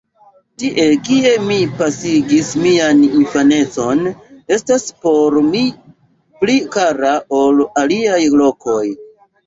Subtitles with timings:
[0.61, 4.03] Tie, kie mi pasigis mian infanecon,
[4.59, 5.65] estas por mi
[6.43, 8.85] pli kara ol aliaj lokoj.